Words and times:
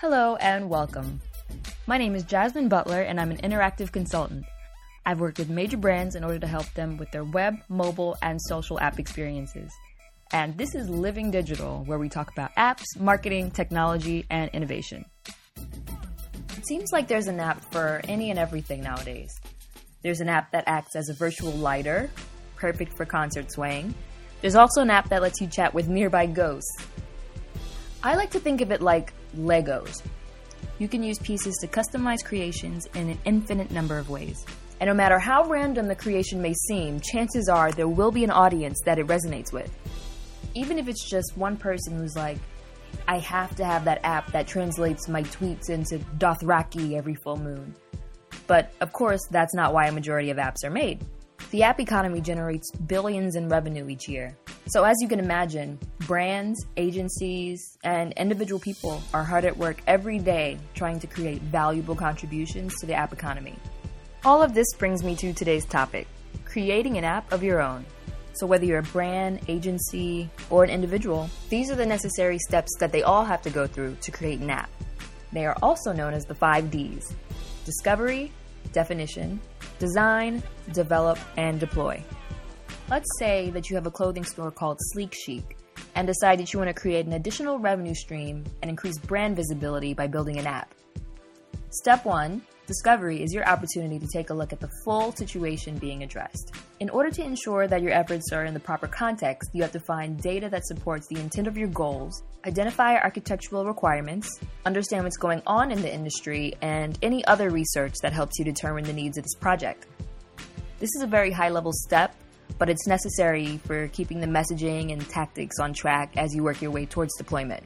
Hello 0.00 0.36
and 0.36 0.70
welcome. 0.70 1.20
My 1.88 1.98
name 1.98 2.14
is 2.14 2.22
Jazmin 2.22 2.68
Butler 2.68 3.02
and 3.02 3.18
I'm 3.18 3.32
an 3.32 3.38
interactive 3.38 3.90
consultant. 3.90 4.44
I've 5.04 5.18
worked 5.18 5.40
with 5.40 5.50
major 5.50 5.76
brands 5.76 6.14
in 6.14 6.22
order 6.22 6.38
to 6.38 6.46
help 6.46 6.72
them 6.74 6.98
with 6.98 7.10
their 7.10 7.24
web, 7.24 7.56
mobile, 7.68 8.16
and 8.22 8.40
social 8.40 8.78
app 8.78 9.00
experiences. 9.00 9.72
And 10.32 10.56
this 10.56 10.76
is 10.76 10.88
Living 10.88 11.32
Digital, 11.32 11.82
where 11.86 11.98
we 11.98 12.08
talk 12.08 12.30
about 12.30 12.54
apps, 12.54 12.84
marketing, 12.96 13.50
technology, 13.50 14.24
and 14.30 14.48
innovation. 14.52 15.04
It 15.56 16.64
seems 16.64 16.90
like 16.92 17.08
there's 17.08 17.26
an 17.26 17.40
app 17.40 17.60
for 17.72 18.00
any 18.06 18.30
and 18.30 18.38
everything 18.38 18.82
nowadays. 18.82 19.32
There's 20.04 20.20
an 20.20 20.28
app 20.28 20.52
that 20.52 20.62
acts 20.68 20.94
as 20.94 21.08
a 21.08 21.14
virtual 21.14 21.50
lighter, 21.50 22.08
perfect 22.54 22.96
for 22.96 23.04
concert 23.04 23.50
swaying. 23.50 23.92
There's 24.42 24.54
also 24.54 24.80
an 24.80 24.90
app 24.90 25.08
that 25.08 25.22
lets 25.22 25.40
you 25.40 25.48
chat 25.48 25.74
with 25.74 25.88
nearby 25.88 26.26
ghosts. 26.26 26.86
I 28.04 28.14
like 28.14 28.30
to 28.30 28.38
think 28.38 28.60
of 28.60 28.70
it 28.70 28.80
like 28.80 29.12
Legos. 29.36 30.02
You 30.78 30.88
can 30.88 31.02
use 31.02 31.18
pieces 31.18 31.56
to 31.60 31.66
customize 31.66 32.24
creations 32.24 32.86
in 32.94 33.10
an 33.10 33.18
infinite 33.24 33.70
number 33.70 33.98
of 33.98 34.10
ways. 34.10 34.44
And 34.80 34.88
no 34.88 34.94
matter 34.94 35.18
how 35.18 35.44
random 35.44 35.88
the 35.88 35.96
creation 35.96 36.40
may 36.40 36.54
seem, 36.54 37.00
chances 37.00 37.48
are 37.48 37.72
there 37.72 37.88
will 37.88 38.12
be 38.12 38.24
an 38.24 38.30
audience 38.30 38.78
that 38.84 38.98
it 38.98 39.06
resonates 39.06 39.52
with. 39.52 39.70
Even 40.54 40.78
if 40.78 40.88
it's 40.88 41.08
just 41.08 41.36
one 41.36 41.56
person 41.56 41.96
who's 41.96 42.14
like, 42.14 42.38
I 43.06 43.18
have 43.18 43.54
to 43.56 43.64
have 43.64 43.84
that 43.84 44.00
app 44.04 44.32
that 44.32 44.46
translates 44.46 45.08
my 45.08 45.22
tweets 45.22 45.68
into 45.68 45.98
Dothraki 46.18 46.96
every 46.96 47.14
full 47.14 47.36
moon. 47.36 47.74
But 48.46 48.72
of 48.80 48.92
course, 48.92 49.20
that's 49.30 49.54
not 49.54 49.74
why 49.74 49.86
a 49.86 49.92
majority 49.92 50.30
of 50.30 50.38
apps 50.38 50.64
are 50.64 50.70
made. 50.70 51.04
The 51.50 51.62
app 51.62 51.80
economy 51.80 52.20
generates 52.20 52.70
billions 52.70 53.36
in 53.36 53.48
revenue 53.48 53.88
each 53.88 54.08
year. 54.08 54.36
So, 54.70 54.84
as 54.84 54.96
you 55.00 55.08
can 55.08 55.18
imagine, 55.18 55.78
brands, 56.00 56.66
agencies, 56.76 57.78
and 57.84 58.12
individual 58.18 58.60
people 58.60 59.02
are 59.14 59.24
hard 59.24 59.46
at 59.46 59.56
work 59.56 59.80
every 59.86 60.18
day 60.18 60.58
trying 60.74 61.00
to 61.00 61.06
create 61.06 61.40
valuable 61.40 61.96
contributions 61.96 62.78
to 62.80 62.86
the 62.86 62.92
app 62.92 63.14
economy. 63.14 63.56
All 64.26 64.42
of 64.42 64.52
this 64.52 64.66
brings 64.76 65.02
me 65.02 65.16
to 65.16 65.32
today's 65.32 65.64
topic 65.64 66.06
creating 66.44 66.98
an 66.98 67.04
app 67.04 67.32
of 67.32 67.42
your 67.42 67.62
own. 67.62 67.86
So, 68.34 68.46
whether 68.46 68.66
you're 68.66 68.80
a 68.80 68.92
brand, 68.92 69.40
agency, 69.48 70.28
or 70.50 70.64
an 70.64 70.70
individual, 70.70 71.30
these 71.48 71.70
are 71.70 71.76
the 71.76 71.86
necessary 71.86 72.38
steps 72.38 72.70
that 72.78 72.92
they 72.92 73.02
all 73.02 73.24
have 73.24 73.40
to 73.42 73.50
go 73.50 73.66
through 73.66 73.96
to 74.02 74.10
create 74.10 74.40
an 74.40 74.50
app. 74.50 74.68
They 75.32 75.46
are 75.46 75.56
also 75.62 75.92
known 75.92 76.12
as 76.12 76.26
the 76.26 76.34
five 76.34 76.70
Ds 76.70 77.14
discovery, 77.64 78.32
definition, 78.72 79.40
design, 79.78 80.42
develop, 80.74 81.18
and 81.38 81.58
deploy. 81.58 82.04
Let's 82.90 83.18
say 83.18 83.50
that 83.50 83.68
you 83.68 83.76
have 83.76 83.86
a 83.86 83.90
clothing 83.90 84.24
store 84.24 84.50
called 84.50 84.78
Sleek 84.80 85.12
Chic 85.12 85.58
and 85.94 86.06
decide 86.06 86.38
that 86.38 86.54
you 86.54 86.58
want 86.58 86.74
to 86.74 86.80
create 86.80 87.04
an 87.04 87.12
additional 87.12 87.58
revenue 87.58 87.94
stream 87.94 88.44
and 88.62 88.70
increase 88.70 88.96
brand 88.96 89.36
visibility 89.36 89.92
by 89.92 90.06
building 90.06 90.38
an 90.38 90.46
app. 90.46 90.72
Step 91.68 92.06
1 92.06 92.40
Discovery 92.66 93.22
is 93.22 93.34
your 93.34 93.46
opportunity 93.46 93.98
to 93.98 94.06
take 94.10 94.30
a 94.30 94.34
look 94.34 94.54
at 94.54 94.60
the 94.60 94.70
full 94.84 95.12
situation 95.12 95.76
being 95.76 96.02
addressed. 96.02 96.54
In 96.80 96.88
order 96.88 97.10
to 97.10 97.22
ensure 97.22 97.66
that 97.66 97.82
your 97.82 97.92
efforts 97.92 98.32
are 98.32 98.46
in 98.46 98.54
the 98.54 98.60
proper 98.60 98.86
context, 98.86 99.50
you 99.52 99.62
have 99.62 99.72
to 99.72 99.80
find 99.80 100.18
data 100.22 100.48
that 100.48 100.66
supports 100.66 101.06
the 101.08 101.20
intent 101.20 101.46
of 101.46 101.58
your 101.58 101.68
goals, 101.68 102.22
identify 102.46 102.96
architectural 102.96 103.66
requirements, 103.66 104.40
understand 104.64 105.04
what's 105.04 105.18
going 105.18 105.42
on 105.46 105.70
in 105.70 105.82
the 105.82 105.92
industry, 105.92 106.54
and 106.62 106.98
any 107.02 107.22
other 107.26 107.50
research 107.50 107.96
that 108.02 108.14
helps 108.14 108.38
you 108.38 108.46
determine 108.46 108.84
the 108.84 108.92
needs 108.94 109.18
of 109.18 109.24
this 109.24 109.34
project. 109.34 109.86
This 110.78 110.94
is 110.94 111.02
a 111.02 111.06
very 111.06 111.30
high 111.30 111.48
level 111.48 111.72
step, 111.72 112.14
but 112.58 112.68
it's 112.68 112.86
necessary 112.86 113.58
for 113.58 113.88
keeping 113.88 114.20
the 114.20 114.26
messaging 114.26 114.92
and 114.92 115.08
tactics 115.08 115.58
on 115.58 115.72
track 115.72 116.12
as 116.16 116.34
you 116.34 116.42
work 116.42 116.60
your 116.60 116.70
way 116.70 116.86
towards 116.86 117.16
deployment. 117.16 117.62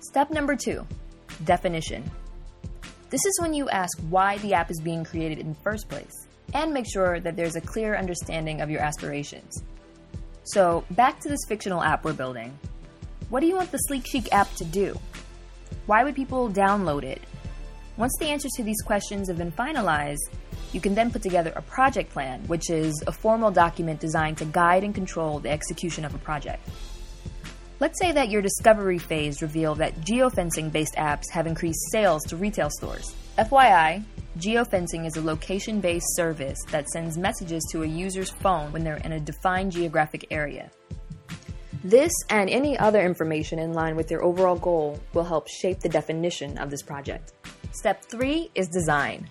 Step 0.00 0.30
number 0.30 0.56
two 0.56 0.86
definition. 1.44 2.08
This 3.10 3.24
is 3.24 3.38
when 3.40 3.54
you 3.54 3.68
ask 3.68 3.98
why 4.08 4.38
the 4.38 4.54
app 4.54 4.70
is 4.70 4.80
being 4.80 5.04
created 5.04 5.38
in 5.38 5.50
the 5.50 5.60
first 5.62 5.88
place 5.88 6.26
and 6.54 6.72
make 6.72 6.86
sure 6.90 7.20
that 7.20 7.36
there's 7.36 7.56
a 7.56 7.60
clear 7.60 7.96
understanding 7.96 8.60
of 8.60 8.70
your 8.70 8.80
aspirations. 8.80 9.62
So, 10.44 10.84
back 10.92 11.20
to 11.20 11.28
this 11.28 11.40
fictional 11.46 11.82
app 11.82 12.04
we're 12.04 12.12
building. 12.12 12.56
What 13.28 13.40
do 13.40 13.46
you 13.46 13.56
want 13.56 13.72
the 13.72 13.78
Sleek 13.78 14.06
Chic 14.06 14.32
app 14.32 14.52
to 14.54 14.64
do? 14.64 14.98
Why 15.86 16.04
would 16.04 16.14
people 16.14 16.48
download 16.48 17.02
it? 17.02 17.20
Once 17.96 18.14
the 18.18 18.26
answers 18.26 18.52
to 18.52 18.62
these 18.62 18.80
questions 18.82 19.28
have 19.28 19.38
been 19.38 19.50
finalized, 19.52 20.28
you 20.72 20.80
can 20.80 20.94
then 20.94 21.10
put 21.10 21.22
together 21.22 21.52
a 21.56 21.62
project 21.62 22.12
plan, 22.12 22.42
which 22.46 22.70
is 22.70 23.02
a 23.06 23.12
formal 23.12 23.50
document 23.50 24.00
designed 24.00 24.38
to 24.38 24.44
guide 24.44 24.84
and 24.84 24.94
control 24.94 25.38
the 25.38 25.50
execution 25.50 26.04
of 26.04 26.14
a 26.14 26.18
project. 26.18 26.68
Let's 27.78 27.98
say 28.00 28.10
that 28.12 28.30
your 28.30 28.40
discovery 28.40 28.98
phase 28.98 29.42
revealed 29.42 29.78
that 29.78 30.00
geofencing 30.00 30.72
based 30.72 30.94
apps 30.94 31.24
have 31.30 31.46
increased 31.46 31.90
sales 31.92 32.22
to 32.24 32.36
retail 32.36 32.70
stores. 32.70 33.14
FYI, 33.36 34.02
geofencing 34.38 35.06
is 35.06 35.16
a 35.16 35.20
location 35.20 35.80
based 35.80 36.16
service 36.16 36.58
that 36.70 36.88
sends 36.88 37.18
messages 37.18 37.62
to 37.72 37.82
a 37.82 37.86
user's 37.86 38.30
phone 38.30 38.72
when 38.72 38.82
they're 38.82 38.96
in 38.96 39.12
a 39.12 39.20
defined 39.20 39.72
geographic 39.72 40.26
area. 40.30 40.70
This 41.84 42.12
and 42.30 42.48
any 42.48 42.78
other 42.78 43.02
information 43.02 43.58
in 43.58 43.74
line 43.74 43.94
with 43.94 44.10
your 44.10 44.24
overall 44.24 44.56
goal 44.56 44.98
will 45.12 45.24
help 45.24 45.46
shape 45.46 45.80
the 45.80 45.88
definition 45.88 46.56
of 46.58 46.70
this 46.70 46.82
project. 46.82 47.34
Step 47.72 48.02
3 48.06 48.50
is 48.54 48.68
design. 48.68 49.28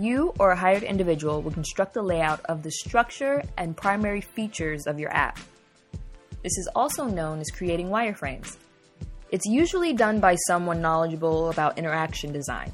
You 0.00 0.32
or 0.38 0.52
a 0.52 0.56
hired 0.56 0.84
individual 0.84 1.42
will 1.42 1.50
construct 1.50 1.92
the 1.92 2.02
layout 2.02 2.40
of 2.44 2.62
the 2.62 2.70
structure 2.70 3.42
and 3.56 3.76
primary 3.76 4.20
features 4.20 4.86
of 4.86 5.00
your 5.00 5.10
app. 5.12 5.40
This 6.44 6.56
is 6.56 6.68
also 6.76 7.06
known 7.06 7.40
as 7.40 7.50
creating 7.50 7.88
wireframes. 7.88 8.58
It's 9.32 9.44
usually 9.44 9.92
done 9.94 10.20
by 10.20 10.36
someone 10.46 10.80
knowledgeable 10.80 11.50
about 11.50 11.78
interaction 11.78 12.32
design. 12.32 12.72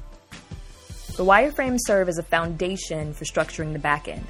The 1.17 1.25
wireframes 1.25 1.79
serve 1.87 2.09
as 2.09 2.19
a 2.19 2.23
foundation 2.23 3.11
for 3.11 3.25
structuring 3.25 3.73
the 3.73 3.79
backend. 3.79 4.23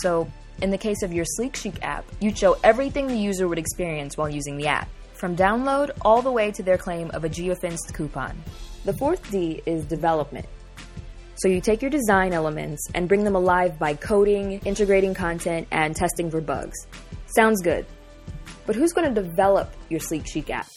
So, 0.00 0.26
in 0.62 0.70
the 0.70 0.78
case 0.78 1.02
of 1.02 1.12
your 1.12 1.26
Sleek 1.36 1.54
Chic 1.54 1.82
app, 1.82 2.06
you'd 2.18 2.38
show 2.38 2.56
everything 2.64 3.08
the 3.08 3.14
user 3.14 3.46
would 3.46 3.58
experience 3.58 4.16
while 4.16 4.30
using 4.30 4.56
the 4.56 4.68
app, 4.68 4.88
from 5.12 5.36
download 5.36 5.90
all 6.00 6.22
the 6.22 6.32
way 6.32 6.50
to 6.52 6.62
their 6.62 6.78
claim 6.78 7.10
of 7.10 7.24
a 7.24 7.28
geofenced 7.28 7.92
coupon. 7.92 8.42
The 8.86 8.94
fourth 8.94 9.30
D 9.30 9.60
is 9.66 9.84
development. 9.84 10.46
So 11.36 11.48
you 11.48 11.60
take 11.60 11.82
your 11.82 11.90
design 11.90 12.32
elements 12.32 12.86
and 12.94 13.08
bring 13.08 13.24
them 13.24 13.34
alive 13.34 13.78
by 13.78 13.94
coding, 13.94 14.60
integrating 14.64 15.14
content, 15.14 15.66
and 15.70 15.96
testing 15.96 16.30
for 16.30 16.40
bugs. 16.40 16.86
Sounds 17.34 17.62
good. 17.62 17.86
But 18.66 18.76
who's 18.76 18.92
going 18.92 19.12
to 19.12 19.22
develop 19.22 19.72
your 19.88 20.00
Sleek 20.00 20.26
Chic 20.26 20.50
app? 20.50 20.68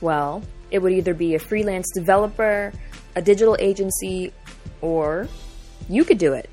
Well, 0.00 0.42
it 0.70 0.78
would 0.78 0.92
either 0.92 1.12
be 1.12 1.34
a 1.34 1.38
freelance 1.38 1.90
developer, 1.92 2.72
a 3.16 3.22
digital 3.22 3.56
agency, 3.58 4.32
or 4.80 5.28
you 5.88 6.04
could 6.04 6.18
do 6.18 6.34
it. 6.34 6.48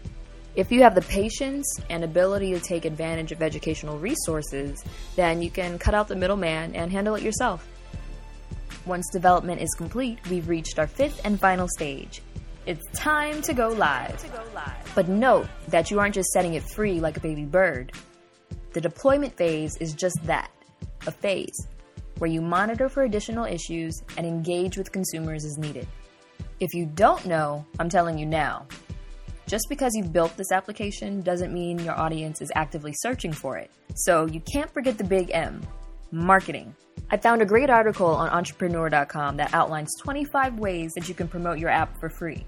If 0.56 0.72
you 0.72 0.84
have 0.84 0.96
the 0.96 1.02
patience 1.02 1.80
and 1.90 2.04
ability 2.04 2.54
to 2.54 2.60
take 2.60 2.86
advantage 2.86 3.32
of 3.32 3.42
educational 3.42 4.00
resources, 4.00 4.84
then 5.16 5.42
you 5.42 5.52
can 5.52 5.78
cut 5.78 5.94
out 5.94 6.08
the 6.08 6.16
middleman 6.16 6.76
and 6.76 6.92
handle 6.92 7.16
it 7.16 7.24
yourself. 7.24 7.68
Once 8.86 9.10
development 9.12 9.62
is 9.62 9.74
complete, 9.74 10.18
we've 10.30 10.48
reached 10.48 10.80
our 10.80 10.88
fifth 10.88 11.20
and 11.26 11.40
final 11.40 11.68
stage. 11.68 12.22
It's 12.66 12.84
time 12.98 13.44
to 13.44 13.54
go 13.54 13.70
live. 13.70 14.26
But 14.96 15.08
note 15.08 15.48
that 15.68 15.92
you 15.92 16.00
aren't 16.00 16.16
just 16.16 16.30
setting 16.30 16.56
it 16.56 16.64
free 16.64 17.00
like 17.00 17.16
a 17.16 17.20
baby 17.20 17.46
bird. 17.46 17.92
The 18.74 18.82
deployment 18.82 19.38
phase 19.38 19.78
is 19.78 19.94
just 19.94 20.18
that 20.24 20.50
a 21.06 21.12
phase 21.12 21.68
where 22.18 22.30
you 22.30 22.42
monitor 22.42 22.90
for 22.90 23.04
additional 23.04 23.46
issues 23.46 24.02
and 24.18 24.26
engage 24.26 24.78
with 24.78 24.92
consumers 24.92 25.46
as 25.46 25.60
needed. 25.60 25.88
If 26.60 26.74
you 26.74 26.88
don't 26.88 27.24
know, 27.28 27.64
I'm 27.80 27.90
telling 27.90 28.18
you 28.18 28.26
now. 28.26 28.66
Just 29.46 29.68
because 29.70 29.92
you've 29.94 30.12
built 30.12 30.36
this 30.36 30.52
application 30.52 31.22
doesn't 31.22 31.54
mean 31.54 31.78
your 31.78 31.94
audience 32.00 32.42
is 32.42 32.52
actively 32.56 32.94
searching 32.96 33.32
for 33.32 33.58
it. 33.58 33.70
So 33.94 34.26
you 34.26 34.40
can't 34.40 34.74
forget 34.74 34.98
the 34.98 35.04
big 35.04 35.30
M 35.32 35.62
marketing. 36.12 36.74
I 37.12 37.18
found 37.18 37.44
a 37.44 37.46
great 37.46 37.70
article 37.70 38.08
on 38.08 38.30
entrepreneur.com 38.30 39.38
that 39.38 39.54
outlines 39.54 39.92
25 40.02 40.58
ways 40.58 40.92
that 40.96 41.08
you 41.08 41.14
can 41.14 41.28
promote 41.28 41.60
your 41.60 41.70
app 41.70 42.00
for 42.00 42.10
free. 42.10 42.44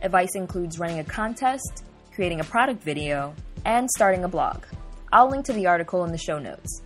Advice 0.00 0.34
includes 0.36 0.78
running 0.78 1.00
a 1.00 1.04
contest, 1.04 1.84
creating 2.14 2.40
a 2.40 2.44
product 2.44 2.82
video, 2.82 3.34
and 3.66 3.90
starting 3.90 4.24
a 4.24 4.28
blog. 4.28 4.64
I'll 5.12 5.28
link 5.28 5.44
to 5.46 5.52
the 5.52 5.66
article 5.66 6.02
in 6.04 6.12
the 6.12 6.18
show 6.18 6.38
notes. 6.38 6.82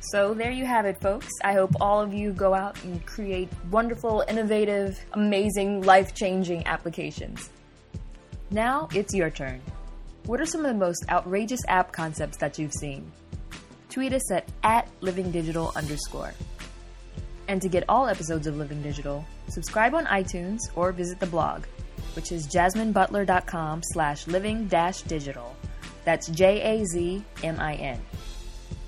So 0.00 0.32
there 0.32 0.50
you 0.50 0.64
have 0.64 0.86
it, 0.86 0.98
folks. 1.02 1.28
I 1.44 1.52
hope 1.52 1.72
all 1.82 2.00
of 2.00 2.14
you 2.14 2.32
go 2.32 2.54
out 2.54 2.82
and 2.82 3.04
create 3.04 3.50
wonderful, 3.70 4.24
innovative, 4.26 4.98
amazing, 5.12 5.82
life 5.82 6.14
changing 6.14 6.66
applications. 6.66 7.50
Now 8.50 8.88
it's 8.94 9.12
your 9.12 9.28
turn. 9.28 9.60
What 10.24 10.40
are 10.40 10.46
some 10.46 10.64
of 10.64 10.72
the 10.72 10.78
most 10.78 11.04
outrageous 11.10 11.60
app 11.68 11.92
concepts 11.92 12.38
that 12.38 12.58
you've 12.58 12.72
seen? 12.72 13.12
Tweet 13.98 14.12
us 14.12 14.30
at, 14.30 14.48
at 14.62 14.88
livingdigital 15.00 15.74
underscore. 15.74 16.32
And 17.48 17.60
to 17.60 17.68
get 17.68 17.82
all 17.88 18.06
episodes 18.06 18.46
of 18.46 18.56
Living 18.56 18.80
Digital, 18.80 19.26
subscribe 19.48 19.92
on 19.92 20.06
iTunes 20.06 20.60
or 20.76 20.92
visit 20.92 21.18
the 21.18 21.26
blog, 21.26 21.64
which 22.14 22.30
is 22.30 22.46
jazminbutler.com 22.46 23.82
slash 23.82 24.28
living 24.28 24.68
dash 24.68 25.02
digital. 25.02 25.56
That's 26.04 26.28
J 26.28 26.60
A 26.60 26.84
Z 26.84 27.24
M 27.42 27.58
I 27.58 27.74
N. 27.74 28.00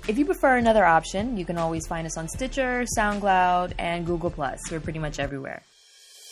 If 0.07 0.17
you 0.17 0.23
prefer 0.23 0.55
another 0.55 0.85
option, 0.85 1.35
you 1.35 1.43
can 1.43 1.57
always 1.57 1.85
find 1.87 2.07
us 2.07 2.17
on 2.17 2.29
Stitcher, 2.29 2.85
SoundCloud, 2.97 3.73
and 3.79 4.05
Google. 4.05 4.29
Plus. 4.29 4.61
We're 4.71 4.79
pretty 4.79 4.99
much 4.99 5.19
everywhere. 5.19 5.61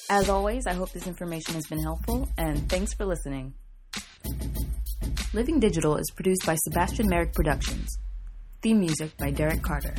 As 0.09 0.29
always, 0.29 0.67
I 0.67 0.71
hope 0.71 0.93
this 0.93 1.05
information 1.05 1.53
has 1.55 1.67
been 1.67 1.83
helpful, 1.83 2.29
and 2.37 2.69
thanks 2.69 2.93
for 2.93 3.05
listening. 3.05 3.55
Living 5.33 5.59
Digital 5.59 5.97
is 5.97 6.09
produced 6.15 6.45
by 6.45 6.55
Sebastian 6.55 7.09
Merrick 7.09 7.33
Productions. 7.33 7.99
Theme 8.61 8.81
music 8.81 9.15
by 9.15 9.31
Derek 9.31 9.61
Carter. 9.61 9.93